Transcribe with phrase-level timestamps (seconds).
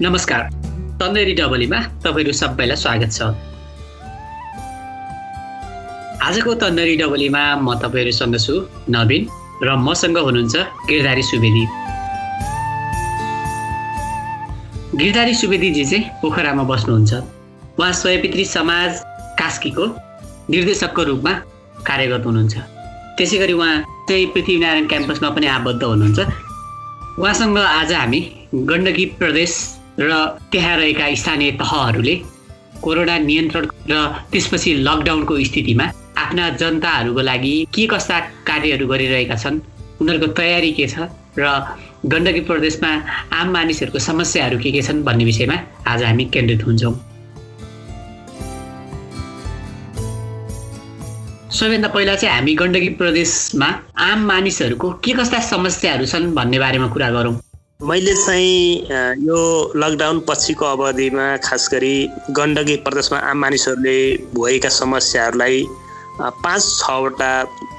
[0.00, 0.42] नमस्कार।
[0.98, 3.22] तन्देरी डबलीमा तपाईँहरू सबैलाई स्वागत छ।
[6.22, 8.54] आजको तन्देरी डबलीमा म तपाईँहरूसँग छु
[8.94, 9.22] नवीन
[9.58, 10.54] र मसँग हुनुहुन्छ
[10.86, 11.64] गिरधारी सुवेदी।
[15.02, 17.12] गिरधारी सुवेदीजी चाहिँ पोखरामा बस्नुहुन्छ।
[17.78, 19.02] उहाँ स्वयपित्री समाज
[19.34, 19.84] कास्कीको
[20.46, 21.32] निर्देशकको रूपमा
[21.88, 22.54] कार्यरत हुनुहुन्छ।
[23.18, 23.74] त्यसै गरी उहाँ
[24.06, 26.18] चाहिँ पृथ्वीनारायण क्याम्पसमा पनि आबद्ध हुनुहुन्छ।
[27.18, 28.20] उहाँसँग आज हामी
[28.54, 29.50] गण्डकी प्रदेश
[30.00, 30.10] र
[30.52, 32.14] त्यहाँ रहेका स्थानीय तहहरूले
[32.82, 33.94] कोरोना नियन्त्रण र
[34.32, 35.84] त्यसपछि लकडाउनको स्थितिमा
[36.18, 39.58] आफ्ना जनताहरूको लागि के कस्ता कार्यहरू गरिरहेका छन्
[40.00, 41.08] उनीहरूको तयारी के छ
[41.38, 41.50] र
[42.06, 42.90] गण्डकी प्रदेशमा
[43.40, 45.56] आम मानिसहरूको समस्याहरू के के छन् भन्ने विषयमा
[45.86, 46.94] आज हामी केन्द्रित हुन्छौँ।
[51.50, 53.68] सबैभन्दा पहिला चाहिँ हामी गण्डकी प्रदेशमा
[54.06, 57.36] आम मानिसहरूको के कस्ता समस्याहरू छन् भन्ने बारेमा कुरा गरौँ।
[57.82, 63.98] मैले चाहिँ यो लकडाउन पछिको अवधिमा खास गरी गण्डकी प्रदेशमा आम मानिसहरूले
[64.34, 65.62] भएका समस्याहरूलाई
[66.18, 67.30] पाँच छवटा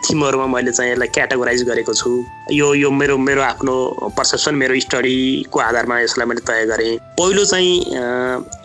[0.07, 2.11] थिमहरूमा मैले चाहिँ यसलाई क्याटेगोराइज गरेको छु।
[2.55, 3.75] यो यो मेरो मेरो आफ्नो
[4.15, 7.75] पर्सेप्सन मेरो स्टडीको आधारमा यसलाई मैले तय गरेँ। पहिलो चाहिँ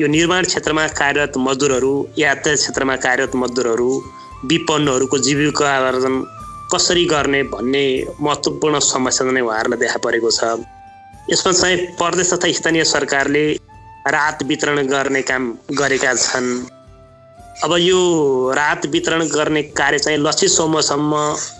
[0.01, 3.91] यो निर्माण क्षेत्रमा कार्यरत मजदुरहरू यातायात क्षेत्रमा कार्यरत मजदुरहरू
[4.55, 6.23] विपन्नहरूको जीविका आर्जन
[6.75, 7.85] कसरी गर्ने भन्ने
[8.23, 10.55] महत्त्वपूर्ण समस्या नै उहाँहरूलाई देखा परेको छ।
[11.35, 13.45] यसमा चाहिँ प्रदेश तथा स्थानीय सरकारले
[14.07, 16.47] राहत वितरण गर्ने काम गरेका छन्।
[17.65, 17.99] अब यो
[18.57, 21.13] राहत वितरण गर्ने कार्य चाहिँ लक्षित समूहसम्म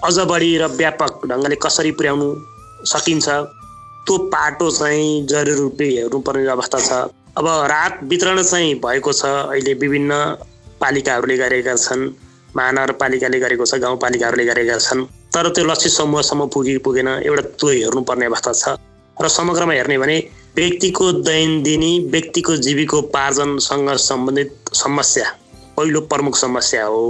[0.05, 2.29] अझ बढी र व्यापक ढङ्गले कसरी पुर्याउनु
[2.87, 3.29] सकिन्छ
[4.07, 6.93] त्यो पाटो चाहिँ जरुरी रूपले हेर्नुपर्ने अवस्था छ।
[7.35, 10.23] अब राहत वितरण चाहिँ भएको छ अहिले विभिन्न
[10.81, 12.09] पालिकाहरूले गरेका छन्
[12.57, 18.27] महानगरपालिकाले गरेको छ गाउँपालिकाहरूले गरेका छन् तर त्यो लक्षित समूहसम्म पुगे पुगेन एउटा त्यो हेर्नुपर्ने
[18.27, 18.79] अवस्था छ।
[19.23, 20.19] र समग्रमा हेर्ने भने
[20.57, 25.31] व्यक्तिको दैनन्दिनी व्यक्तिको जीविकोपार्जनसँग सम्बन्धित समस्या
[25.77, 27.05] पहिलो प्रमुख समस्या हो।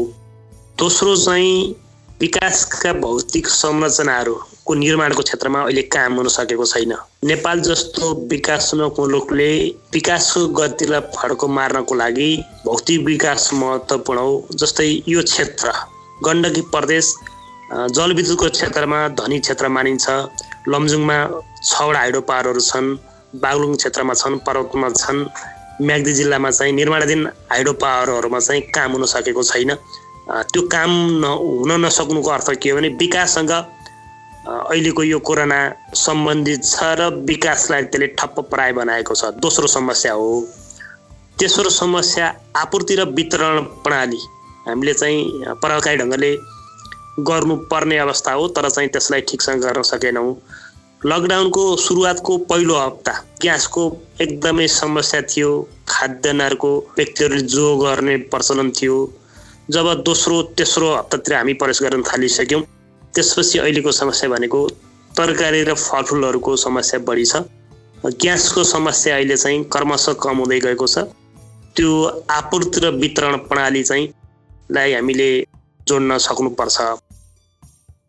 [0.79, 1.75] दोस्रो चाहिँ
[2.21, 6.95] विकासका भौतिक संरचनाहरूको निर्माणको क्षेत्रमा अहिले काम हुन सकेको छैन।
[7.25, 9.51] नेपाल जस्तो विकासमूलक मुलुकले
[9.93, 12.31] विकासको गतिलाई फड्को मार्नको लागि
[12.65, 15.73] भौतिक विकास महत्त्वपूर्ण हो जस्तै यो क्षेत्र।
[16.25, 17.15] गण्डकी प्रदेश
[17.93, 20.09] जलविद्युतको क्षेत्रमा धनी क्षेत्र मानिन्छ।
[20.69, 21.17] लमजुङमा
[21.63, 22.89] छवटा हाइड्रो पावरहरू छन्
[23.43, 25.21] बागलुङ क्षेत्रमा छन् पर्वतमा छन्
[25.83, 29.71] म्याग्दी जिल्लामा चाहिँ निर्माणाधीन हाइड्रो पावरहरूमा चाहिँ काम हुन सकेको छैन।
[30.53, 35.59] त्यो काम न हुन नसक्नुको अर्थ के हो भने विकाससँग अहिलेको यो कोरोना
[35.97, 40.29] सम्बन्धित छ र विकासलाई त्यसले ठप्प पराय बनाएको छ। दोस्रो समस्या हो।
[41.39, 42.27] तेस्रो समस्या
[42.57, 44.21] आपूर्ति र वितरण प्रणाली।
[44.69, 45.21] हामीले चाहिँ
[45.61, 46.31] प्रभावकारी ढङ्गले
[47.21, 50.35] गर्नुपर्ने अवस्था हो तर चाहिँ त्यसलाई ठिकसँग गर्न सकेनौँ।
[51.07, 53.83] लकडाउनको सुरुवातको पहिलो हप्ता ग्यासको
[54.21, 55.51] एकदमै समस्या थियो
[55.89, 58.97] खाद्यान्नहरूको व्यक्तिहरूले जो गर्ने प्रचलन थियो
[59.71, 62.63] जब दोस्रो तेस्रो हप्तातिर हामी प्रवेश गर्न थालिसक्यौँ
[63.15, 64.67] त्यसपछि अहिलेको समस्या भनेको
[65.17, 67.37] तरकारी र फलफुलहरूको समस्या बढी छ।
[68.05, 70.99] ग्यासको समस्या अहिले चाहिँ क्रमशः कम हुँदै गएको छ।
[71.77, 71.91] त्यो
[72.31, 74.09] आपूर्ति र वितरण प्रणाली चाहिँ
[74.73, 75.31] लाई हामीले
[75.89, 76.81] जोड्न सक्नुपर्छ।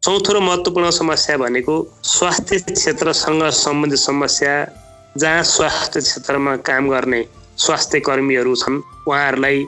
[0.05, 4.51] चौथो र महत्त्वपूर्ण समस्या भनेको स्वास्थ्य क्षेत्रसँग सम्बन्धित समस्या
[5.17, 7.21] जहाँ स्वास्थ्य क्षेत्रमा काम गर्ने
[7.57, 8.77] स्वास्थ्य कर्मीहरू छन्
[9.07, 9.65] उहाँहरूलाई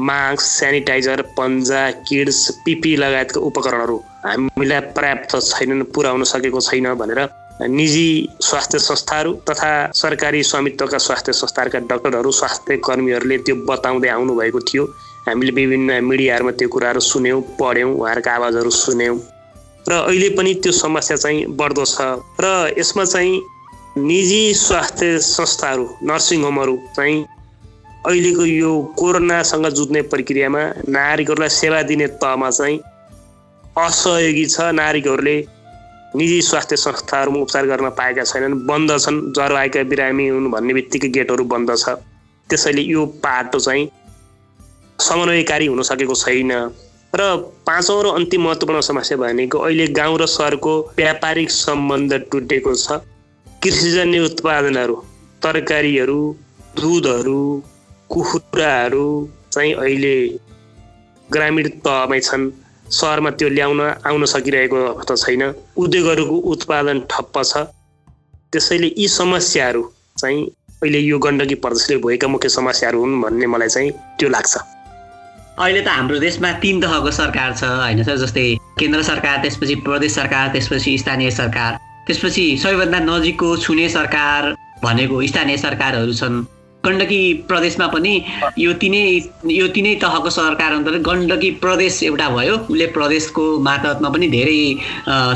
[0.00, 7.20] मास्क सेनिटाइजर पन्जा किड्स पिपी लगायतका उपकरणहरू हामीलाई पर्याप्त छैनन् पुर्याउन सकेको छैन भनेर
[7.68, 8.08] निजी
[8.40, 14.84] स्वास्थ्य संस्थाहरू तथा सरकारी स्वामित्वका स्वास्थ्य संस्थाहरूका डक्टरहरू स्वास्थ्य कर्मीहरूले त्यो बताउँदै आउनुभएको थियो।
[15.28, 19.18] हामीले विभिन्न मिडियाहरूमा त्यो कुराहरू सुन्यौँ पढ्यौँ उहाँहरूका आवाजहरू सुन्यौँ।
[19.88, 22.00] र अहिले पनि त्यो समस्या चाहिँ बढ्दो छ
[22.40, 23.34] र यसमा चाहिँ
[23.98, 27.24] निजी स्वास्थ्य संस्थाहरू नर्सिङ होमहरू चाहिँ
[28.06, 32.78] अहिलेको यो कोरोनासँग जुझ्ने प्रक्रियामा नागरिकहरूलाई सेवा दिने तहमा चाहिँ
[33.76, 35.36] असहयोगी छ। नागरिकहरूले
[36.16, 41.08] निजी स्वास्थ्य संस्थाहरूमा उपचार गर्न पाएका छैनन् बन्द छन् ज्वरो आएका बिरामी हुन् भन्ने बित्तिकै
[41.16, 41.98] गेटहरू बन्द छ।
[42.50, 43.90] त्यसैले यो पाटो चाहिँ
[44.98, 46.52] समन्वयकारी हुन सकेको छैन।
[47.14, 47.22] र
[47.66, 53.00] पाँचौँ र अन्तिम महत्त्वपूर्ण समस्या भनेको अहिले गाउँ र सहरको व्यापारिक सम्बन्ध टुटेको छ।
[53.62, 54.94] कृषिजन्य उत्पादनहरू
[55.42, 56.20] तरकारीहरू
[56.76, 57.42] दुधहरू
[58.10, 59.06] कुखुराहरू
[59.52, 60.16] चाहिँ अहिले
[61.28, 62.50] ग्रामीण तहमै छन्।
[62.90, 65.42] सहरमा त्यो ल्याउन आउन सकिरहेको अवस्था छैन।
[65.76, 67.66] उद्योगहरूको उत्पादन ठप्प छ।
[68.52, 69.82] त्यसैले यी समस्याहरू
[70.18, 70.44] चाहिँ
[70.82, 74.54] अहिले यो गण्डकी प्रदेशले भएका मुख्य समस्याहरू हुन् भन्ने मलाई चाहिँ त्यो लाग्छ।
[75.58, 78.16] अहिले त हाम्रो देशमा तिन तहको सरकार छ होइन सर?
[78.22, 78.44] जस्तै
[78.78, 85.56] केन्द्र सरकार त्यसपछि प्रदेश सरकार त्यसपछि स्थानीय सरकार त्यसपछि सबैभन्दा नजिकको छुने सरकार भनेको स्थानीय
[85.56, 86.36] सरकारहरू छन्।
[86.84, 88.12] गण्डकी प्रदेशमा पनि
[88.58, 89.02] यो तिनै
[89.50, 94.60] यो तिनै तहको सरकार अन्तर्गत गण्डकी प्रदेश एउटा भयो। उसले प्रदेशको मातहतमा पनि धेरै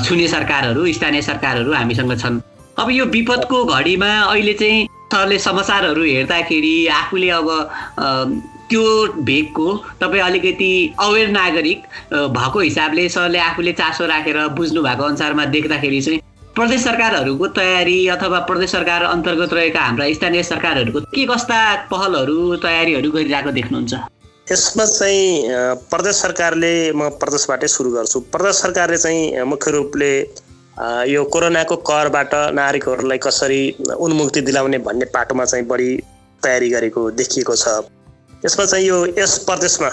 [0.05, 2.41] छुने सरकारहरू स्थानीय सरकारहरू हामीसँग छन्।
[2.77, 7.49] अब यो विपदको घडीमा अहिले चाहिँ सरले समाचारहरू हेर्दाखेरि आफूले अब
[8.71, 8.83] त्यो
[9.29, 9.67] भेगको
[10.01, 11.83] तपाईँ अलिकति अवेर नागरिक
[12.37, 16.21] भएको हिसाबले सरले आफूले चासो राखेर बुझ्नु भएको अनुसारमा देख्दाखेरि चाहिँ
[16.57, 21.59] प्रदेश सरकारहरूको तयारी अथवा प्रदेश सरकार अन्तर्गत रहेका हाम्रा स्थानीय सरकारहरूको के कस्ता
[21.91, 23.95] पहलहरू तयारीहरू गरिरहेको देख्नुहुन्छ?
[24.53, 30.13] यसमा चाहिँ प्रदेश सरकारले म प्रदेशबाटै सुरु गर्छु। प्रदेश सरकारले चाहिँ मुख्य रूपले
[31.13, 33.63] यो कोरोनाको करबाट नागरिकहरूलाई कसरी
[33.99, 35.91] उन्मुक्ति दिलाउने भन्ने पाटोमा चाहिँ बढी
[36.43, 37.69] तयारी गरेको देखिएको छ।
[38.45, 39.89] यसमा चाहिँ यो यस प्रदेशमा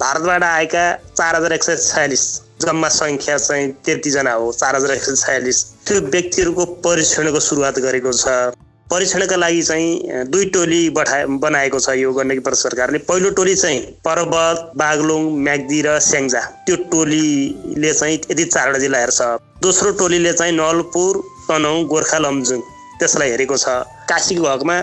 [0.00, 0.82] भारतबाट आएका
[1.18, 2.24] चार हजार एक सय छयालिस
[2.62, 8.12] जम्मा सङ्ख्या चाहिँ तेत्तिसजना हो चार हजार एक सय छयालिस। त्यो व्यक्तिहरूको परीक्षणको सुरुवात गरेको
[8.12, 8.54] छ।
[8.90, 13.80] परीक्षणका लागि चाहिँ दुई टोली बठा बनाएको छ यो गण्डकी प्रदेश सरकारले। पहिलो टोली चाहिँ
[14.06, 19.20] पर्वत बागलुङ म्याग्दी र स्याङ्जा। त्यो टोलीले चाहिँ यति चारवटा जिल्ला हेर्छ।
[19.66, 22.60] दोस्रो टोलीले चाहिँ नलपुर तनहुँ गोर्खा लमजुङ।
[22.98, 23.68] त्यसलाई हेरेको छ।
[24.06, 24.80] काशीको हकमा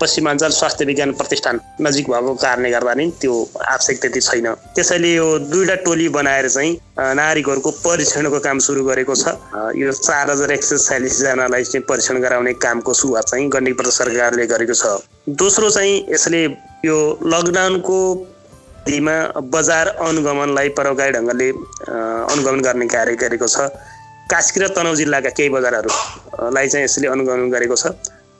[0.00, 5.26] पश्चिमाञ्चल स्वास्थ्य विज्ञान प्रतिष्ठान नजिक भएको कारणले गर्दा नि त्यो आवश्यक त्यति छैन। त्यसैले यो
[5.38, 9.26] दुईवटा टोली बनाएर चाहिँ नागरिकहरूको परीक्षणको काम सुरु गरेको छ।
[9.78, 14.46] यो चार हजार एक सय छयालिसजनालाई चाहिँ परीक्षण गराउने कामको सुरुवात चाहिँ गण्डकी प्रदेश सरकारले
[14.46, 14.84] गरेको छ।
[15.40, 16.44] दोस्रो चाहिँ यसले
[16.84, 17.98] यो लकडाउनको
[18.84, 19.16] अवधिमा
[19.48, 21.48] बजार अनुगमनलाई प्रभावकारी ढङ्गले
[21.88, 23.70] अनुगमन गर्ने कार्य गरेको छ।
[24.28, 27.86] कास्की र तनहु जिल्लाका केही बजारहरूलाई चाहिँ यसले अनुगमन गरेको छ।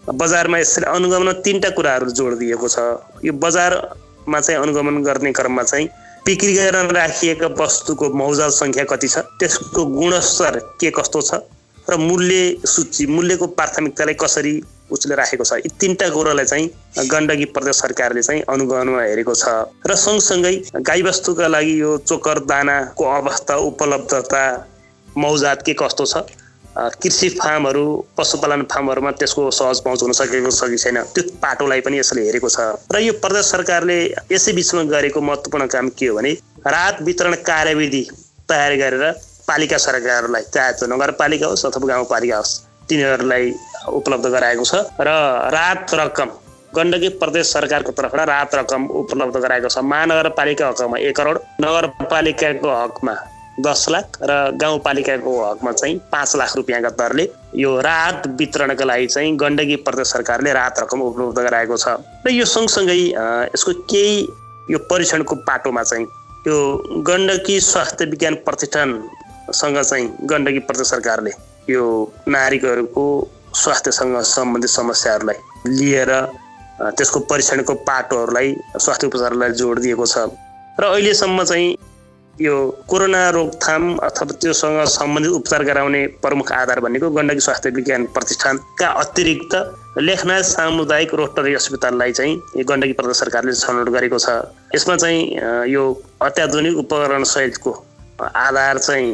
[0.05, 2.79] बजारमा यसरी अनुगमन तिनवटा कुराहरू जोड दिएको छ।
[3.25, 5.89] यो बजारमा चाहिँ अनुगमन गर्ने क्रममा चाहिँ
[6.27, 11.41] बिक्री गरेर राखिएका वस्तुको मौजाल सङ्ख्या कति छ त्यसको गुणस्तर के कस्तो छ
[11.91, 14.55] र मूल्य सूची मूल्यको प्राथमिकतालाई कसरी
[14.93, 19.45] उसले राखेको छ यी तिनवटा कुरोलाई चाहिँ गण्डकी प्रदेश सरकारले चाहिँ अनुगमनमा हेरेको छ।
[19.89, 24.45] र सँगसँगै गाईबस्तुका लागि यो चोकर दानाको अवस्था उपलब्धता
[25.17, 26.25] मौजात के कस्तो छ
[26.75, 27.85] कृषि फार्महरू
[28.19, 31.03] पशुपालन फार्महरूमा त्यसको सहज पहुँच हुन सकेको छ कि छैन?
[31.15, 32.59] त्यो पाटोलाई पनि यसले हेरेको छ।
[32.91, 33.99] र यो प्रदेश सरकारले
[34.33, 36.33] यसै बिचमा गरेको महत्त्वपूर्ण काम के हो भने
[36.67, 38.03] रात वितरण कार्यविधि
[38.49, 39.05] तयार गरेर
[39.49, 42.55] पालिका सरकारहरूलाई चाहे त्यो नगरपालिका होस् अथवा गाउँपालिका होस्
[42.89, 43.53] तिनीहरूलाई
[43.95, 45.11] उपलब्ध गराएको छ। र
[45.55, 46.29] रात रकम
[46.77, 53.15] गण्डकी प्रदेश सरकारको तर्फबाट रात रकम उपलब्ध गराएको छ। महानगरपालिका हकमा एक करोड नगरपालिकाको हकमा
[53.61, 59.37] दस लाख र गाउँपालिकाको हकमा चाहिँ पाँच लाख रुपियाँका दरले यो राहत वितरणका लागि चाहिँ
[59.37, 61.89] गण्डकी प्रदेश सरकारले राहत रकम उपलब्ध गराएको छ।
[62.27, 62.99] र यो सँगसँगै
[63.55, 64.21] यसको केही
[64.71, 66.07] यो परीक्षणको पाटोमा चाहिँ
[66.47, 66.57] यो
[67.07, 71.31] गण्डकी स्वास्थ्य विज्ञान प्रतिष्ठानसँग चाहिँ गण्डकी प्रदेश सरकारले
[71.71, 71.83] यो
[72.29, 73.07] नागरिकहरूको
[73.55, 75.39] स्वास्थ्यसँग सम्बन्धित समस्याहरूलाई
[75.79, 76.11] लिएर
[76.81, 80.27] त्यसको परीक्षणको पाटोहरूलाई स्वास्थ्य उपचारलाई जोड दिएको छ।
[80.81, 81.77] र अहिलेसम्म चाहिँ
[82.41, 82.55] यो
[82.89, 89.55] कोरोना रोकथाम अथवा त्योसँग सम्बन्धित उपचार गराउने प्रमुख आधार भनेको गण्डकी स्वास्थ्य विज्ञान प्रतिष्ठानका अतिरिक्त
[89.99, 94.31] लेखनाथ सामुदायिक रोटरी अस्पताललाई चाहिँ गण्डकी प्रदेश सरकारले छनौट गरेको छ।
[94.75, 95.85] यसमा चाहिँ यो
[96.23, 97.73] अत्याधुनिक उपकरण सहितको
[98.21, 99.13] आधार चाहिँ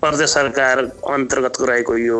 [0.00, 0.78] प्रदेश सरकार
[1.14, 2.18] अन्तर्गत रहेको यो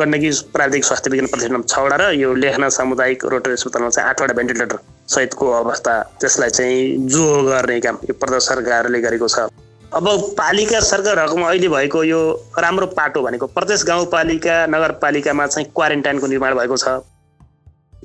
[0.00, 4.78] गण्डकी प्राविधिक स्वास्थ्य विज्ञान प्रतिष्ठान छवटा र यो लेखनाथ सामुदायिक रोटरी अस्पतालमा चाहिँ आठवटा भेन्टिलेटर
[5.08, 9.46] सहितको अवस्था त्यसलाई चाहिँ जो गर्ने काम यो प्रदेश सरकारले गरेको छ।
[9.94, 10.06] अब
[10.38, 12.20] पालिका सरकारहरूकोमा अहिले भएको यो
[12.58, 16.86] राम्रो पाटो भनेको प्रदेश गाउँपालिका नगरपालिकामा चाहिँ क्वारेन्टाइनको निर्माण भएको छ।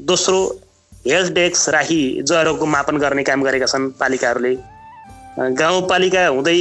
[0.05, 0.39] दोस्रो
[1.07, 4.53] हेल्थ डेस्क राखी ज्वरोको मापन गर्ने काम गरेका छन् पालिकाहरूले।
[5.57, 6.57] गाउँपालिका हुँदै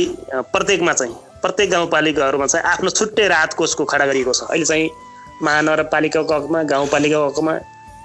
[0.48, 4.88] प्रत्येकमा चाहिँ प्रत्येक गाउँपालिकाहरूमा चाहिँ आफ्नो छुट्टै राहत कोषको खडा गरिएको छ। अहिले चाहिँ
[5.42, 7.54] महानगरपालिकाको हकमा गाउँपालिकाको हकमा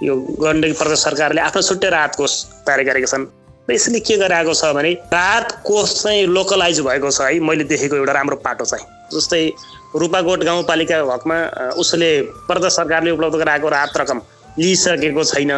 [0.04, 2.34] यो गण्डकी प्रदेश सरकारले आफ्नो छुट्टै राहत कोष
[2.68, 3.26] तयार गरेका छन्।
[3.72, 8.14] यसले के गराएको छ भने राहत कोष चाहिँ लोकलाइज भएको छ है मैले देखेको एउटा
[8.14, 9.42] राम्रो पाटो चाहिँ। जस्तै
[9.96, 11.38] रूपाकोट गाउँपालिका हकमा
[11.80, 12.10] उसले
[12.50, 14.22] प्रदेश सरकारले उपलब्ध गराएको राहत रकम
[14.60, 15.52] लिइसकेको छैन।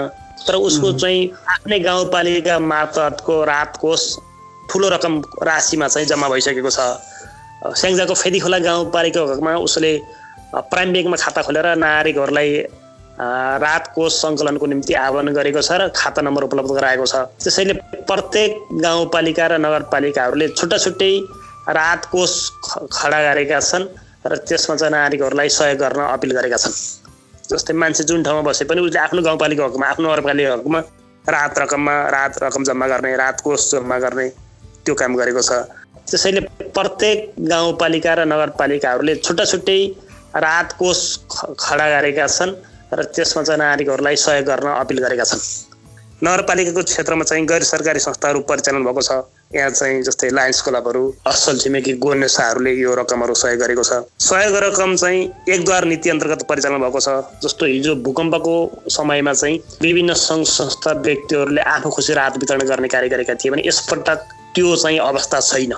[0.45, 4.01] तर उसको चाहिँ आफ्नै गाउँपालिका मार्फतको राहत कोष
[4.69, 6.79] ठुलो रकम राशिमा चाहिँ जम्मा भइसकेको छ।
[7.73, 9.91] स्याङ्जाको फेदी खोला गाउँपालिका हकमा उसले
[10.53, 12.51] प्राइम ब्याङ्कमा खाता खोलेर नागरिकहरूलाई
[13.17, 18.51] रात कोष सङ्कलनको निम्ति आह्वान गरेको छ र खाता नम्बर उपलब्ध गराएको छ। त्यसैले प्रत्येक
[18.83, 21.13] गाउँपालिका र नगरपालिकाहरूले छुट्टा छुट्टै
[21.71, 22.31] रात कोष
[22.91, 23.85] खडा गरेका छन्
[24.27, 26.75] र त्यसमा चाहिँ नागरिकहरूलाई सहयोग गर्न अपिल गरेका छन्।
[27.49, 30.79] जस्तै मान्छे जुन ठाउँमा बसे पनि उसले आफ्नो गाउँपालिका हकमा आफ्नो नगरपालिका हकमा
[31.25, 34.27] रात रकममा रात रकम जम्मा गर्ने रात कोष जम्मा गर्ने
[34.83, 35.51] त्यो काम गरेको छ।
[36.09, 36.41] त्यसैले
[36.75, 37.17] प्रत्येक
[37.49, 39.79] गाउँपालिका र नगरपालिकाहरूले छुट्टा छुट्टै
[40.37, 40.99] रात कोष
[41.59, 42.51] खडा गरेका छन्।
[42.93, 45.73] र त्यसमा चाहिँ नागरिकहरूलाई सहयोग गर्न अपिल गरेका छन्।
[46.23, 49.11] नगरपालिकाको क्षेत्रमा चाहिँ गैर सरकारी संस्थाहरू परिचालन भएको छ।
[49.55, 54.95] यहाँ चाहिँ जस्तै लायन्स क्लबहरू असल छिमेकी गोनेसाहरूले यो रकमहरू सहयोग गरेको छ। सहयोग रकम
[54.95, 57.09] चाहिँ एकद्वार नीति अन्तर्गत परिचालन भएको छ।
[57.43, 58.55] जस्तो हिजो भूकम्पको
[58.89, 63.67] समयमा चाहिँ विभिन्न सङ्घ संस्था व्यक्तिहरूले आफू खुसी राहत वितरण गर्ने कार्य गरेका थिए भने
[63.67, 64.19] यसपटक
[64.55, 65.73] त्यो चाहिँ अवस्था छैन।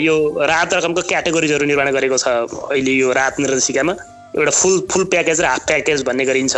[0.00, 2.28] यो राहत रकमको क्याटेगोरिजहरू निर्माण गरेको छ
[2.72, 3.94] अहिले यो राहत निर्देशिकामा।
[4.36, 6.56] एउटा फुल फुल प्याकेज र हाफ प्याकेज भन्ने गरिन्छ।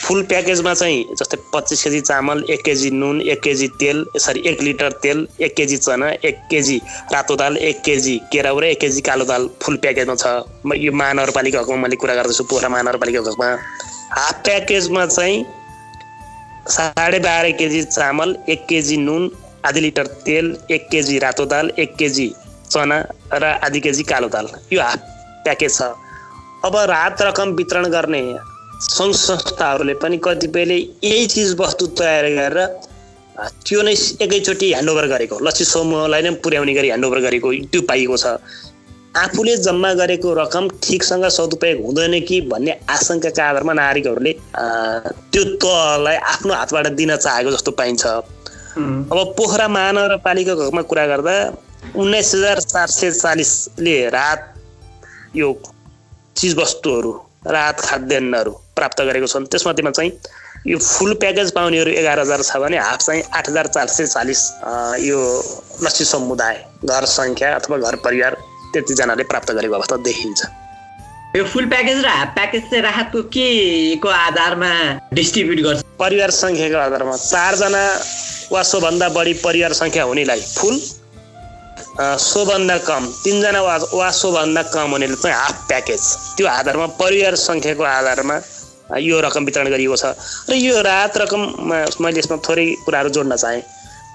[0.00, 4.62] फुल प्याकेजमा चाहिँ जस्तै पच्चिस केजी चामल एक केजी नुन एक केजी तेल सरी एक
[4.62, 6.76] लिटर तेल एक केजी चना एक केजी
[7.12, 10.26] रातो दाल एक केजी केराउ र एक केजी कालो दाल फुल प्याकेजमा छ।
[10.66, 13.48] म यो महानगरपालिका हकमा मैले कुरा गर्दैछु पोखरा महानगरपालिका हकमा।
[14.16, 15.44] हाफ प्याकेजमा चाहिँ
[16.70, 19.30] साढे बाह्र केजी चामल एक केजी नुन
[19.68, 22.28] आधी लिटर तेल एक केजी रातो दाल एक केजी
[22.72, 22.98] चना
[23.36, 24.98] र आधी केजी कालो दाल। यो हाफ
[25.44, 25.82] प्याकेज छ।
[26.64, 28.22] अब रात रकम वितरण गर्ने
[28.82, 32.58] सङ्घ संस्थाहरूले पनि कतिपयले यही चिज वस्तु तयार गरेर
[33.66, 38.26] त्यो नै एकैचोटि ह्यान्डओभर गरेको। लक्ष्य समूहलाई नै पुर्याउने गरी ह्यान्डओभर गरेको त्यो पाइएको छ।
[39.16, 44.32] आफूले जम्मा गरेको रकम ठिकसँग सदुपयोग हुँदैन कि भन्ने आशंकाका आधारमा नागरिकहरूले
[45.32, 51.34] त्यो तहलाई आफ्नो हातबाट दिन चाहेको जस्तो पाइन्छ। अब पोखरा महानगरपालिकामा कुरा गर्दा
[51.96, 54.40] उन्नाइस हजार चार सय चालिसले रात
[55.36, 55.52] यो
[56.40, 57.12] चिजवस्तुहरू
[57.46, 60.12] राहत खाद्यान्नहरू प्राप्त गरेको छन्। त्यसमध्येमा चाहिँ
[60.66, 64.40] यो फुल प्याकेज पाउनेहरू एघार हजार छ भने हाफ चाहिँ आठ हजार चार सय चालिस
[65.00, 65.18] यो
[65.82, 68.36] लक्ष्य समुदाय घर सङ्ख्या अथवा घर परिवार
[68.72, 70.40] त्यतिजनाले प्राप्त गरेको अवस्था देखिन्छ।
[71.36, 74.72] यो फुल प्याकेज र हाफ प्याकेज चाहिँ राहतको के को आधारमा
[75.14, 75.82] डिस्ट्रिब्युट गर्छ?
[75.98, 77.84] परिवार सङ्ख्याको आधारमा चारजना
[78.52, 80.76] वा सोभन्दा बढी परिवार सङ्ख्या हुनेलाई फुल
[82.00, 86.02] सोभन्दा कम तिनजना वा वा सोभन्दा कम हुनेले चाहिँ हाफ प्याकेज
[86.36, 88.36] त्यो आधारमा परिवार सङ्ख्याको आधारमा
[88.98, 90.04] यो रकम वितरण गरिएको छ।
[90.50, 93.62] र यो राहत रकममा मैले यसमा थोरै कुराहरू जोड्न चाहेँ।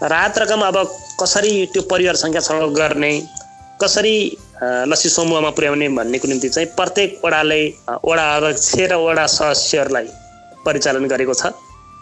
[0.04, 0.77] राहत रकम अब
[1.22, 3.12] कसरी त्यो परिवार सङ्ख्या छनौट गर्ने
[3.82, 4.15] कसरी
[4.89, 7.62] लसी समूहमा पुर्याउने भन्नेको निम्ति चाहिँ प्रत्येक वडाले
[8.04, 10.08] वडा अध्यक्ष र वडा सदस्यहरूलाई
[10.65, 11.54] परिचालन गरेको छ।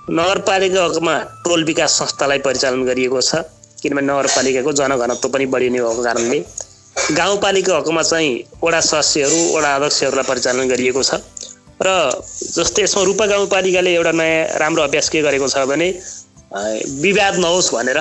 [0.09, 3.43] नगरपालिकामा टोल विकास संस्थालाई परिचालन गरिएको छ।
[3.83, 6.39] किनभने नगरपालिकाको जनघनत्व पनि बढिने भएको कारणले
[7.13, 11.19] गाउँपालिका हकमा चाहिँ वडा सदस्यहरू वडा अध्यक्षहरूलाई परिचालन गरिएको छ।
[11.81, 11.89] र
[12.55, 15.87] जस्तै यसमा रूपा गाउँपालिकाले एउटा नयाँ राम्रो अभ्यास के गरेको छ भने
[17.01, 17.99] विवाद नहोस् भनेर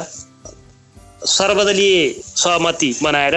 [1.29, 1.97] सर्वदलीय
[2.37, 3.35] सहमति बनाएर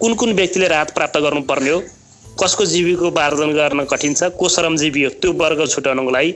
[0.00, 1.78] कुन कुन व्यक्तिले राहत प्राप्त गर्नुपर्ने हो
[2.42, 6.34] कसको जीविकोपार्जन गर्न कठिन छ को श्रमजीवी हो त्यो वर्ग छुट्याउनको लागि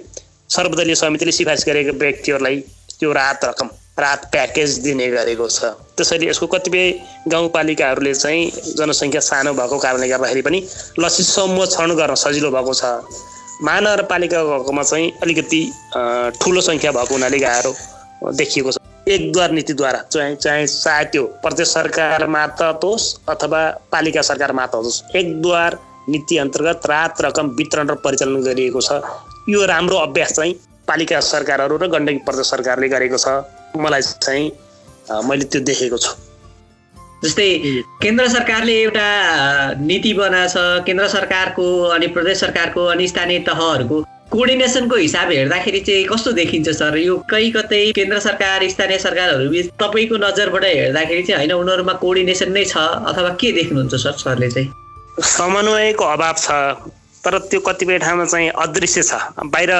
[0.57, 2.57] सर्वदलीय समितिले सिफारिस गरेको व्यक्तिहरूलाई
[2.99, 6.85] त्यो राहत रकम रात प्याकेज दिने गरेको छ। त्यसैले यसको कतिपय
[7.29, 10.59] गाउँपालिकाहरूले चाहिँ जनसङ्ख्या सानो भएको कारणले गर्दाखेरि पनि
[10.99, 12.85] लसी छनौट गर्न सजिलो भएको छ।
[13.63, 15.63] महानगरपालिकाकोमा चाहिँ अलिकति
[16.41, 17.73] ठुलो सङ्ख्या भएको हुनाले गाह्रो
[18.33, 18.77] देखिएको छ।
[19.09, 23.61] एकद्वार नीतिद्वारा चाहिँ चाहे चाहे त्यो प्रदेश सरकार मात्र होस् अथवा
[23.93, 25.79] पालिका सरकार मात्र होस् एकद्वार
[26.09, 29.01] नीति अन्तर्गत रात रकम वितरण र परिचालन गरिएको छ।
[29.49, 30.55] यो राम्रो अभ्यास चाहिँ
[30.89, 33.29] पालिका सरकारहरू र गण्डकी प्रदेश सरकारले गरेको छ।
[33.79, 34.51] मलाई चाहिँ
[35.29, 36.13] मैले त्यो देखेको छु।
[37.25, 37.49] जस्तै
[38.03, 39.07] केन्द्र सरकारले एउटा
[39.81, 46.05] नीति बनाएको छ केन्द्र सरकारको अनि प्रदेश सरकारको अनि स्थानीय तहहरूको कोअर्डिनेसनको हिसाब हेर्दाखेरि चाहिँ
[46.05, 46.97] कस्तो देखिन्छ सर?
[46.99, 52.53] यो कहीँ कतै केन्द्र सरकार स्थानीय सरकारहरू बिच तपाईँको नजरबाट हेर्दाखेरि चाहिँ होइन उनीहरूमा कोअर्डिनेसन
[52.53, 52.77] नै छ
[53.11, 54.69] अथवा के देख्नुहुन्छ सर सरले चाहिँ?
[55.19, 56.49] समन्वयको अभाव छ
[57.25, 59.13] तर त्यो कतिपय ठाउँमा चाहिँ अदृश्य छ।
[59.49, 59.73] बाहिर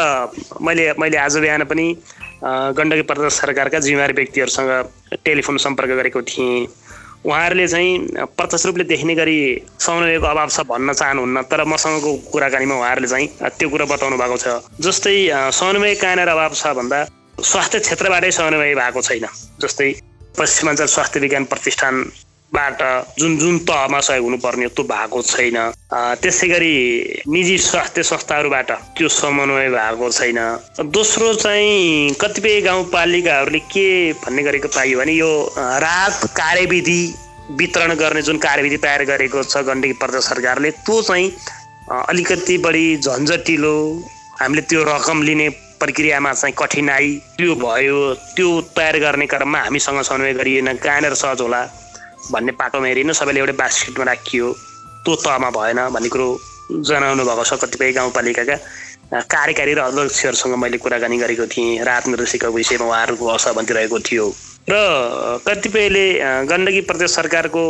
[0.61, 1.87] मैले मैले आज बिहान पनि
[2.45, 4.71] गण्डकी प्रदेश सरकारका जिम्मेवारी व्यक्तिहरूसँग
[5.25, 6.67] टेलिफोन सम्पर्क गरेको थिएँ।
[7.27, 9.39] उहाँहरूले चाहिँ प्रत्यक्ष रूपले देख्ने गरी
[9.81, 13.29] समन्वयको अभाव छ भन्न चाहनुहुन्न तर मसँगको कुराकानीमा उहाँहरूले चाहिँ
[13.59, 14.47] त्यो कुरा बताउनु भएको छ।
[14.79, 15.17] जस्तै
[15.51, 16.99] समन्वय कहाँनिर अभाव छ भन्दा
[17.43, 19.27] स्वास्थ्य क्षेत्रबाटै समन्वय भएको छैन।
[19.59, 19.89] जस्तै
[20.39, 21.95] पश्चिमाञ्चल स्वास्थ्य विज्ञान प्रतिष्ठान
[22.53, 22.83] बाट
[23.19, 25.57] जुन जुन तहमा सहयोग हुनुपर्ने त्यो भएको छैन।
[26.23, 26.75] त्यसै गरी
[27.29, 30.39] निजी स्वास्थ्य संस्थाहरूबाट त्यो समन्वय भएको छैन।
[30.89, 33.89] दोस्रो चाहिँ कतिपय गाउँपालिकाहरूले के
[34.25, 35.31] भन्ने गरेको पाइयो भने यो
[35.85, 37.01] रात कार्यविधि
[37.61, 41.33] वितरण गर्ने जुन कार्यविधि तयार गरेको छ गण्डकी प्रदेश सरकारले त्यो चाहिँ
[42.09, 43.77] अलिकति बढी झन्झटिलो
[44.41, 47.99] हामीले त्यो रकम लिने प्रक्रियामा चाहिँ कठिनाई त्यो भयो।
[48.37, 51.63] त्यो तयार गर्ने क्रममा हामीसँग समन्वय गरिएन। कहाँनिर सहज होला?
[52.33, 54.47] भन्ने पाटोमा हेरिन सबैले एउटै बास्केटमा राखियो।
[55.05, 56.29] त्यो तहमा भएन भन्ने कुरो
[56.85, 58.57] जनाउनु भएको छ कतिपय गाउँपालिकाका
[59.09, 64.27] कार्यकारी र अध्यक्षहरूसँग मैले कुराकानी गरेको थिएँ। राहत निर्देशिकाको विषयमा उहाँहरूको असहमति रहेको थियो।
[64.69, 64.75] र
[65.47, 66.07] कतिपयले
[66.45, 67.63] गण्डकी प्रदेश सरकारको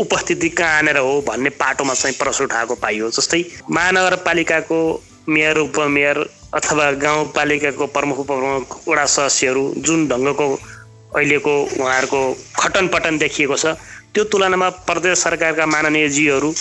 [0.00, 4.80] उपस्थिति कहाँ आनेर हो भन्ने पाटोमा चाहिँ प्रश्न उठाएको पाइयो। जस्तै महानगरपालिकाको
[5.28, 6.18] मेयर उपमेयर
[6.54, 10.46] अथवा गाउँपालिकाको प्रमुख उपप्रमुख वडा सदस्यहरू जुन ढङ्गको
[11.14, 12.20] अहिलेको उहाँहरूको
[12.58, 13.66] खटन पटन देखिएको छ।
[14.14, 16.52] त्यो तुलनामा प्रदेश सरकारका माननीयजीहरू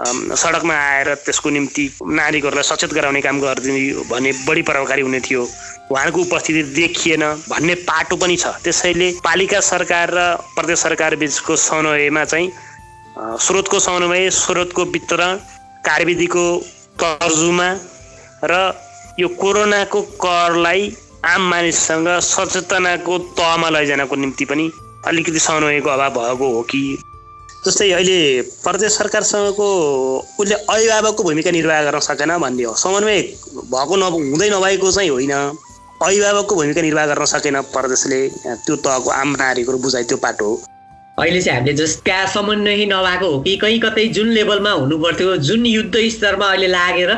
[0.00, 5.42] सडकमा आएर त्यसको निम्ति नागरिकहरूलाई सचेत गराउने काम गरिदिने भने बढी प्रभावकारी हुने थियो।
[5.90, 10.20] उहाँहरूको उपस्थिति देखिएन भन्ने पाटो पनि छ। त्यसैले पालिका सरकार र
[10.56, 12.48] प्रदेश सरकार बिचको समन्वयमा चाहिँ
[13.44, 15.36] स्रोतको समन्वय स्रोतको वितरण
[15.84, 16.44] कार्यविधिको
[16.96, 17.68] तर्जुमा
[18.44, 18.54] र
[19.20, 20.88] यो कोरोनाको करलाई
[21.20, 24.70] आम मानिससँग सचेतनाको तहमा लैजानको निम्ति पनि
[25.06, 26.80] अलिकति समन्वयको अभाव भएको हो कि?
[27.66, 29.66] जस्तै अहिले प्रदेश सरकारसँगको
[30.40, 33.20] उसले अभिभावकको भूमिका निर्वाह गर्न सकेन भन्ने हो। समन्वय
[33.52, 35.32] भएको न हुँदै नभएको चाहिँ होइन।
[36.02, 38.20] अभिभावकको भूमिका निर्वाह गर्न सकेन प्रदेशले।
[38.64, 40.56] त्यो तहको आम नागरिकहरू बुझाइ त्यो पाटो हो।
[41.20, 45.36] अहिले चाहिँ हामीले जस्ट त्यहाँ समन्वय नभएको हो कि कहीँ कतै जुन लेभलमा हुनु पर्थ्यो
[45.48, 47.12] जुन युद्ध स्तरमा अहिले लागेर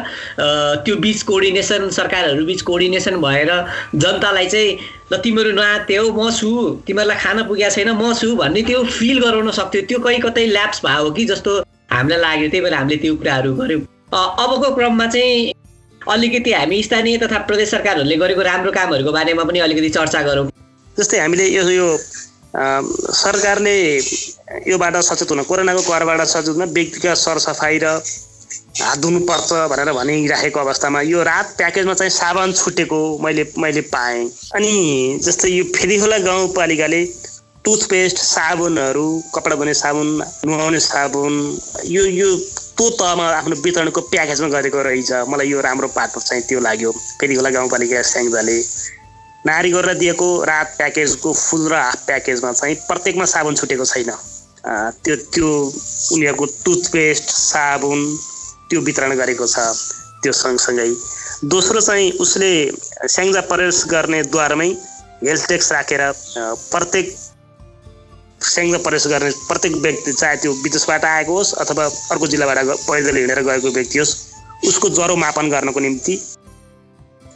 [0.84, 3.50] त्यो बिच कोअर्डिनेसन सरकारहरू बिच कोअर्डिनेसन भएर
[3.94, 4.78] जनतालाई चाहिँ
[5.12, 6.50] ल तिमीहरू नआत्यो म छु
[6.86, 10.80] तिमीहरूलाई खान पुगेको छैन म छु भन्ने त्यो फिल गराउन सक्थ्यो। त्यो कहीँ कतै ल्याप्स
[10.86, 11.58] भयो कि जस्तो
[11.92, 13.80] हामीलाई लाग्यो त्यही भएर हामीले त्यो कुराहरू गऱ्यौँ
[14.12, 15.52] अबको क्रममा चाहिँ
[16.00, 20.48] अलिकति हामी स्थानीय तथा प्रदेश सरकारहरूले गरेको राम्रो कामहरूको बारेमा पनि अलिकति चर्चा गरौँ।
[20.98, 21.88] जस्तै हामीले यो यो
[22.54, 23.76] सरकारले
[24.68, 27.86] योबाट सचेत हुन कोरोनाको करबाट सचेत हुन व्यक्तिगत सरसफाइ र
[28.80, 34.72] हात धुनुपर्छ भनेर भनिराखेको अवस्थामा यो रात प्याकेजमा चाहिँ साबन छुटेको मैले मैले पाएँ। अनि
[35.24, 37.04] जस्तै यो फेरिखोला गाउँपालिकाले
[37.64, 40.08] टुथपेस्ट साबुनहरू कपडा धुने साबुन
[40.46, 41.34] नुहाउने साबुन
[41.86, 42.28] यो यो
[42.76, 46.90] त्यो तहमा आफ्नो वितरणको प्याकेजमा गरेको रहेछ। मलाई यो राम्रो पाटो चाहिँ त्यो लाग्यो।
[47.20, 48.56] फेरिखोला गाउँपालिका स्याङ्जाले।
[49.44, 54.10] नारीहरूलाई दिएको रात प्याकेजको फुल र हाफ प्याकेजमा चाहिँ प्रत्येकमा साबुन छुटेको छैन।
[55.02, 55.48] त्यो त्यो
[56.14, 57.98] उनीहरूको टुथपेस्ट साबुन
[58.70, 59.58] त्यो वितरण गरेको छ
[60.22, 60.90] त्यो सँगसँगै।
[61.50, 62.52] दोस्रो चाहिँ उसले
[63.10, 64.68] स्याङ्जा प्रवेश गर्ने द्वारमै
[65.26, 66.02] हेल्थ ट्याक्स राखेर
[66.70, 67.06] प्रत्येक
[68.52, 73.40] स्याङ्जा प्रवेश गर्ने प्रत्येक व्यक्ति चाहे त्यो विदेशबाट आएको होस् अथवा अर्को जिल्लाबाट पैदल हिँडेर
[73.50, 74.14] गएको व्यक्ति होस्
[74.70, 76.14] उसको ज्वरो मापन गर्नको निम्ति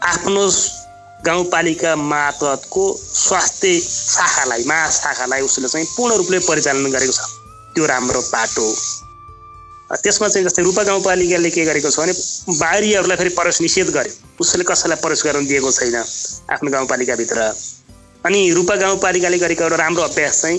[0.06, 0.42] आफ्नो
[1.24, 7.20] गाउँपालिका मार्फतको स्वास्थ्य शाखालाई महाशाखालाई उसले चाहिँ पूर्ण रूपले परिचालन गरेको छ।
[7.74, 8.66] त्यो राम्रो पाटो
[10.02, 12.12] त्यसमा चाहिँ जस्तै रूपा गाउँपालिकाले के गरेको छ भने
[12.58, 17.38] बाहिरीहरूलाई फेरि प्रवेश निषेध गर्यो। उसले कसैलाई प्रवेश गर्न दिएको छैन आफ्नो गाउँपालिकाभित्र।
[18.24, 20.58] अनि रूपा गाउँपालिकाले गरेको एउटा राम्रो अभ्यास चाहिँ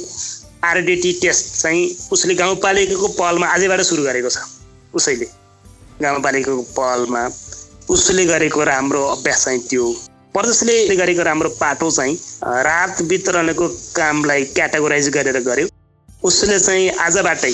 [0.63, 4.37] आरडिटी टेस्ट चाहिँ उसले गाउँपालिकाको पहलमा आजैबाट सुरु गरेको छ
[4.95, 5.27] उसैले।
[6.01, 7.23] गाउँपालिकाको पहलमा
[7.89, 9.85] उसले गरेको राम्रो अभ्यास चाहिँ त्यो
[10.33, 12.15] प्रदेशले गरेको राम्रो पाटो चाहिँ
[12.63, 15.67] रात वितरणको कामलाई क्याटेगोराइज गरेर गर्यो।
[16.23, 17.51] उसले चाहिँ आजबाटै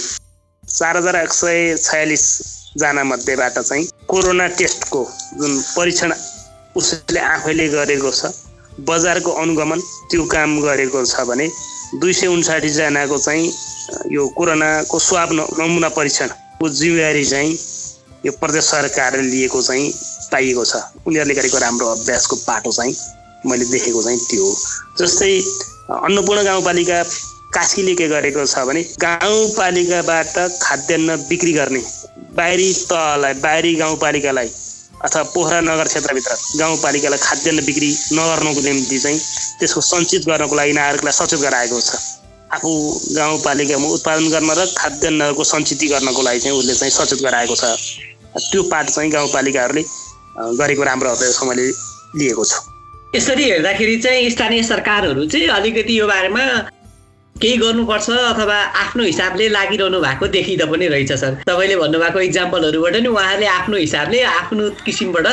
[0.64, 5.02] चार हजार एक सय छयालिसजना मध्येबाट चाहिँ कोरोना टेस्टको
[5.40, 6.14] जुन परीक्षण
[6.76, 8.32] उसले आफैले गरेको छ
[8.88, 9.80] बजारको अनुगमन
[10.12, 11.48] त्यो काम गरेको छ भने
[12.02, 13.52] दुई सय उन्साठीजनाको चाहिँ
[14.12, 17.58] यो कोरोनाको स्वाब नमुना परीक्षणको जिम्मेवारी चाहिँ
[18.26, 19.88] यो प्रदेश सरकारले लिएको चाहिँ
[20.34, 20.76] पाइएको छ।
[21.08, 22.96] उनीहरूले गरेको राम्रो अभ्यासको पाटो चाहिँ
[23.46, 24.56] मैले देखेको चाहिँ त्यो हो।
[25.00, 25.32] जस्तै
[26.00, 26.98] अन्नपूर्ण गाउँपालिका
[27.54, 31.82] काशीले के गरेको छ भने गाउँपालिकाबाट खाद्यान्न बिक्री गर्ने
[32.38, 34.50] बाहिरी तहलाई बाहिरी गाउँपालिकालाई
[35.04, 39.20] अथवा पोखरा नगर क्षेत्रभित्र गाउँपालिकालाई खाद्यान्न बिक्री नगर्नुको निम्ति चाहिँ
[39.60, 42.00] त्यसको सञ्चित गर्नको लागि नागरिकलाई सचेत गराएको छ।
[42.54, 42.72] आफू
[43.16, 47.66] गाउँपालिकामा उत्पादन गर्न र खाद्यान्नको सञ्चित गर्नको लागि चाहिँ उसले चाहिँ सचेत गराएको छ।
[48.50, 49.84] त्यो पाठ चाहिँ गाउँपालिकाहरूले
[50.38, 51.68] गरेको राम्रो अभ्यास मैले
[52.16, 52.60] लिएको छु।
[53.16, 56.44] यसरी हेर्दाखेरि चाहिँ स्थानीय सरकारहरू चाहिँ अलिकति यो बारेमा
[57.44, 63.10] केही गर्नुपर्छ अथवा आफ्नो हिसाबले लागिरहनु भएको देखिँदा पनि रहेछ सर। तपाईँले भन्नुभएको इक्जाम्पलहरूबाट नि
[63.12, 65.28] उहाँहरूले आफ्नो हिसाबले आफ्नो किसिमबाट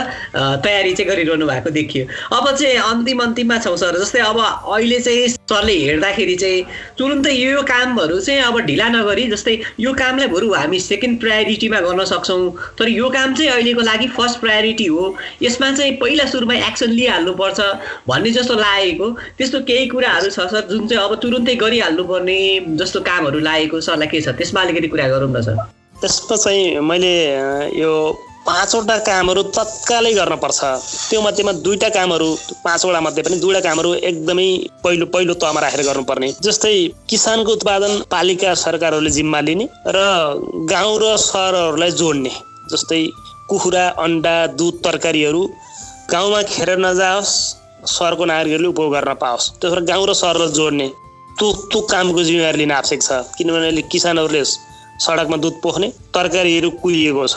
[0.66, 5.28] तयारी चाहिँ गरिरहनु भएको देखियो। अब चाहिँ अन्तिम अन्तिममा छौँ सर। जस्तै अब अहिले चाहिँ
[5.28, 6.64] सरले हेर्दाखेरि चाहिँ
[6.98, 12.04] तुरुन्तै यो कामहरू चाहिँ अब ढिला नगरी जस्तै यो कामलाई बरु हामी सेकेन्ड प्रायोरिटीमा गर्न
[12.10, 12.42] सक्छौँ।
[12.78, 15.04] तर यो काम चाहिँ अहिलेको लागि फर्स्ट प्रायोरिटी हो।
[15.42, 17.60] यसमा चाहिँ पहिला सुरुमा एक्सन लिइहाल्नुपर्छ
[18.08, 23.00] भन्ने जस्तो लागेको। त्यस्तो केही कुराहरू छ सर जुन चाहिँ अब तुरुन्तै गरिहाल्नु हाल्नुपर्ने जस्तो
[23.00, 24.28] कामहरू लागेको सरलाई के छ?
[24.32, 25.56] त्यसमा अलिकति कुरा गरौँ न सर।
[26.00, 27.12] त्यसमा चाहिँ मैले
[27.76, 27.92] यो
[28.40, 30.60] पाँचवटा कामहरू तत्कालै गर्नुपर्छ
[31.10, 32.28] त्यो मध्येमा दुईवटा कामहरू
[32.64, 34.48] पाँचवटा मध्ये पनि दुईवटा कामहरू एकदमै
[34.84, 36.72] पहिलो पहिलो तहमा राखेर गर्नुपर्ने। जस्तै
[37.08, 39.98] किसानको उत्पादन पालिका सरकारहरूले जिम्मा लिने र
[40.72, 42.32] गाउँ र सहरहरूलाई जोड्ने।
[42.72, 43.02] जस्तै
[43.50, 45.42] कुखुरा अन्डा दुध तरकारीहरू
[46.10, 47.36] गाउँमा खेर नजाओस्
[47.92, 50.88] सहरको नागरिकहरूले उपभोग गर्न पाओस्। त्यसबाट गाउँ र सहरलाई जोड्ने।
[51.38, 54.42] त्यो त्यो कामको जिम्मेवारी लिन आवश्यक छ। किनभने अहिले किसानहरूले
[55.04, 57.36] सडकमा दुध पोख्ने तरकारीहरू कुहिएको छ।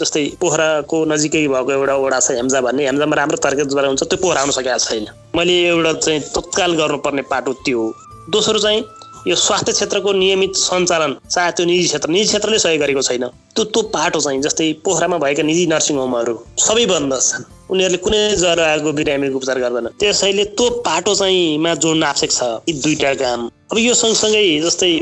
[0.00, 4.40] जस्तै पोखराको नजिकै भएको एउटा वडा छ हेम्जा भन्ने। हेम्जामा राम्रो तरकारीद्वारा हुन्छ त्यो पोखरा
[4.40, 5.06] आउन सकेको छैन।
[5.36, 7.88] मैले एउटा चाहिँ तत्काल गर्नुपर्ने पाटो त्यो हो।
[8.30, 8.80] दोस्रो चाहिँ
[9.26, 13.24] यो स्वास्थ्य क्षेत्रको नियमित सञ्चालन चाहे त्यो निजी क्षेत्र निजी क्षेत्रले सहयोग गरेको छैन।
[13.56, 18.20] त्यो त्यो पाटो चाहिँ जस्तै पोखरामा भएका निजी नर्सिङ होमहरू सबै बन्द छन्। उनीहरूले कुनै
[18.36, 23.14] ज्वरो आएको बिरामीको उपचार गर्दैन। त्यसैले त्यो पाटो चाहिँ मा जोड्न आवश्यक छ। यी दुईटा
[23.22, 23.40] काम।
[23.72, 24.92] अब यो सँगसँगै जस्तै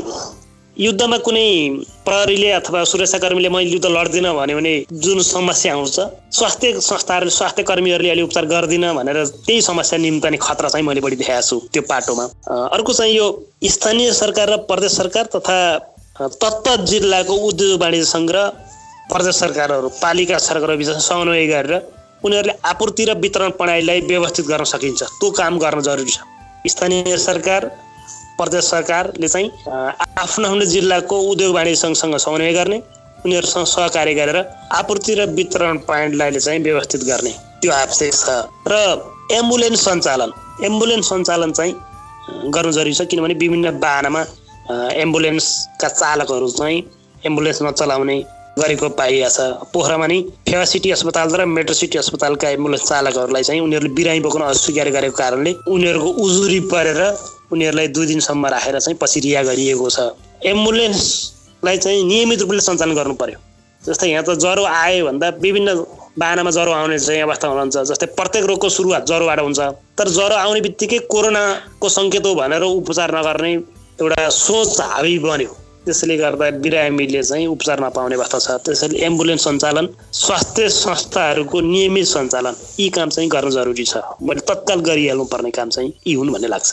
[0.77, 1.49] युद्धमा कुनै
[2.05, 4.73] प्रहरीले अथवा सुरक्षाकर्मीले मैले युद्ध लड्दिनँ भन्यो भने
[5.05, 5.99] जुन समस्या आउँछ
[6.33, 11.15] स्वास्थ्य संस्थाहरूले स्वास्थ्य कर्मीहरूले अहिले उपचार गर्दिनँ भनेर त्यही समस्या निम्ताने खतरा चाहिँ मैले बढी
[11.15, 12.25] देखाएको छु त्यो पाटोमा।
[12.73, 13.27] अर्को चाहिँ यो
[13.69, 15.57] स्थानीय सरकार र प्रदेश सरकार तथा
[16.41, 18.49] तत्त जिल्लाको उद्योग वाणिज्य सङ्घ र
[19.13, 21.73] प्रदेश सरकारहरू पालिका सरकारहरू बिच समन्वय गरेर
[22.25, 26.19] उनीहरूले आपूर्ति र वितरण प्रणालीलाई व्यवस्थित गर्न सकिन्छ। त्यो काम गर्न जरुरी छ।
[26.65, 27.61] स्थानीय सरकार
[28.37, 29.49] प्रदेश सरकारले चाहिँ
[30.17, 32.77] आफ्नो आफ्नो जिल्लाको उद्योग वाणिज्य सङ्घसँग समन्वय गर्ने
[33.25, 34.37] उनीहरूसँग सहकार्य गरेर
[34.79, 38.29] आपूर्ति र वितरण प्वाइन्टलाई चाहिँ व्यवस्थित गर्ने। त्यो आवश्यक छ।
[38.67, 38.75] र
[39.31, 40.31] एम्बुलेन्स सञ्चालन
[40.65, 41.73] एम्बुलेन्स सञ्चालन चाहिँ
[42.51, 44.21] गर्नु जरुरी छ किनभने विभिन्न बाहनामा
[44.95, 46.83] एम्बुलेन्सका चालकहरू चाहिँ
[47.25, 48.17] एम्बुलेन्स नचलाउने
[48.59, 49.39] गरेको पाइएको छ।
[49.73, 54.41] पोखरामा नै फेवा सिटी अस्पताल र मेट्रो सिटी अस्पतालका एम्बुलेन्स चालकहरूलाई चाहिँ उनीहरूले बिरामी बोक्न
[54.51, 57.01] अस्वीकार गरेको कारणले उनीहरूको उजुरी परेर
[57.53, 59.99] उनीहरूलाई दुई दिनसम्म राखेर चाहिँ पछि रिहा गरिएको छ।
[60.45, 63.39] एम्बुलेन्सलाई चाहिँ नियमित रूपले सञ्चालन गर्नु पर्यो।
[63.83, 65.69] जस्तै यहाँ त ज्वरो आयो भन्दा विभिन्न
[66.19, 69.59] बाहनामा ज्वरो आउने चाहिँ अवस्था हुनुहुन्छ। जस्तै प्रत्येक रोगको सुरुवात ज्वरोबाट हुन्छ।
[69.97, 73.51] तर ज्वरो आउने बित्तिकै कोरोनाको सङ्केत हो भनेर उपचार नगर्ने
[73.99, 75.51] एउटा सोच हावी बन्यो।
[75.83, 79.85] त्यसले गर्दा बिरामीले चाहिँ उपचार नपाउने अवस्था छ। त्यसैले एम्बुलेन्स सञ्चालन
[80.15, 85.69] स्वास्थ्य संस्थाहरूको नियमित सञ्चालन यी काम चाहिँ गर्न जरुरी छ। मैले तत्काल गरिहाल्नु पर्ने काम
[85.75, 86.71] चाहिँ यी हुन् भन्ने लाग्छ।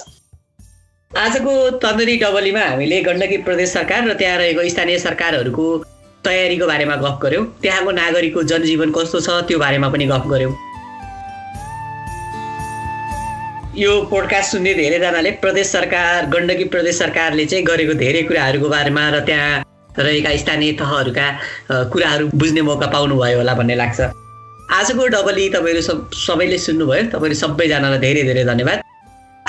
[1.11, 5.65] आजको तन्दुरी डबलीमा हामीले गण्डकी प्रदेश सरकार र त्यहाँ रहेको स्थानीय सरकारहरूको
[6.25, 10.53] तयारीको बारेमा गफ गऱ्यौँ त्यहाँको नागरिकको जनजीवन कस्तो छ त्यो बारेमा पनि गफ गऱ्यौँ
[13.77, 19.21] यो पोडकास्ट सुन्ने धेरैजनाले प्रदेश सरकार गण्डकी प्रदेश सरकारले चाहिँ गरेको धेरै कुराहरूको बारेमा र
[19.27, 19.65] त्यहाँ
[19.99, 21.27] रहेका स्थानीय तहहरूका
[21.91, 24.01] कुराहरू बुझ्ने मौका पाउनुभयो होला भन्ने लाग्छ।
[24.79, 28.79] आजको डबली तपाईँहरू सब सबैले सुन्नुभयो। तपाईँहरू सबैजनालाई धेरै धेरै धन्यवाद।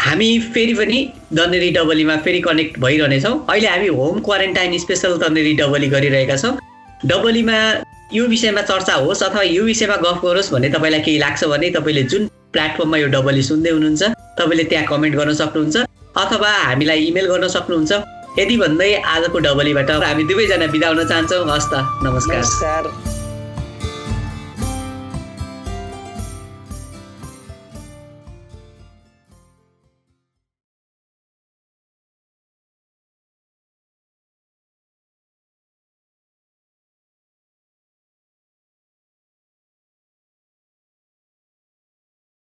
[0.02, 1.00] हामी फेरि पनि
[1.34, 6.58] दन्देरी डबलीमा फेरि कनेक्ट भइरहनेछौँ। अहिले हामी होम क्वारेन्टाइन स्पेसल दन्देरी डबली गरिरहेका छौँ।
[7.06, 7.58] डबलीमा
[8.14, 12.04] यो विषयमा चर्चा होस् अथवा यो विषयमा गफ गरोस् भन्ने तपाईँलाई केही लाग्छ भने तपाईँले
[12.10, 14.04] जुन प्लेटफर्ममा यो डबली सुन्दै हुनुहुन्छ
[14.42, 15.78] तपाईँले त्यहाँ कमेन्ट गर्न सक्नुहुन्छ
[16.18, 17.92] अथवा हामीलाई इमेल गर्न सक्नुहुन्छ।
[18.40, 23.11] यति भन्दै आजको डबलीबाट हामी दुवैजना बिदा हुन चाहन्छौँ। हस् त नमस्कार।